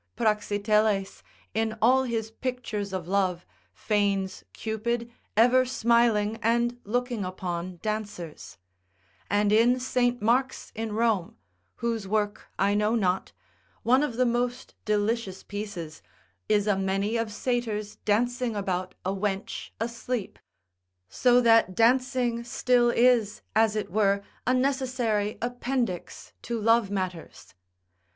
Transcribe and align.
Praxiteles, 0.15 1.21
in 1.53 1.77
all 1.79 2.05
his 2.05 2.31
pictures 2.31 2.91
of 2.91 3.07
love, 3.07 3.45
feigns 3.71 4.43
Cupid 4.51 5.11
ever 5.37 5.63
smiling, 5.63 6.39
and 6.41 6.79
looking 6.85 7.23
upon 7.23 7.77
dancers; 7.83 8.57
and 9.29 9.51
in 9.51 9.79
St. 9.79 10.19
Mark's 10.19 10.71
in 10.73 10.93
Rome 10.93 11.37
(whose 11.75 12.07
work 12.07 12.49
I 12.57 12.73
know 12.73 12.95
not), 12.95 13.31
one 13.83 14.01
of 14.01 14.17
the 14.17 14.25
most 14.25 14.73
delicious 14.85 15.43
pieces, 15.43 16.01
is 16.49 16.65
a 16.65 16.75
many 16.75 17.15
of 17.15 17.31
satyrs 17.31 17.97
dancing 17.97 18.55
about 18.55 18.95
a 19.05 19.11
wench 19.13 19.69
asleep. 19.79 20.39
So 21.09 21.41
that 21.41 21.75
dancing 21.75 22.43
still 22.43 22.89
is 22.89 23.43
as 23.55 23.75
it 23.75 23.91
were 23.91 24.23
a 24.47 24.53
necessary 24.55 25.37
appendix 25.43 26.33
to 26.41 26.59
love 26.59 26.89
matters. 26.89 27.53